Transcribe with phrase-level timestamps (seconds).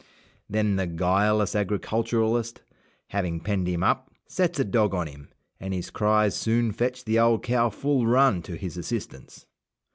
[0.49, 2.63] Then the guileless agriculturist,
[3.09, 7.19] having penned him up, sets a dog on him, and his cries soon fetch the
[7.19, 9.45] old cow full run to his assistance.